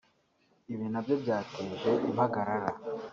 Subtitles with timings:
[0.73, 2.69] ibi nabyo byateje impagarara